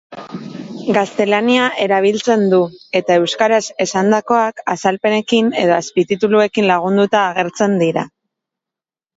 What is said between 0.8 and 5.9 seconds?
Gaztelania erabiltzen du, eta euskaraz esandakoak azalpenekin edo